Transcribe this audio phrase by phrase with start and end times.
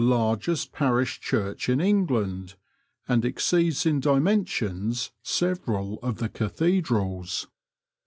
[0.03, 2.55] largest parish church in England,
[3.07, 7.45] and exceeds in dimensions several of the cathedrals.